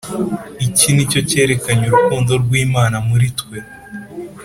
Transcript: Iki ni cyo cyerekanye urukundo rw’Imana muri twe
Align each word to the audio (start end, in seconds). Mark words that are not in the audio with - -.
Iki 0.65 0.87
ni 0.93 1.03
cyo 1.11 1.19
cyerekanye 1.29 1.83
urukundo 1.87 2.31
rw’Imana 2.43 2.97
muri 3.07 3.27
twe 3.39 3.57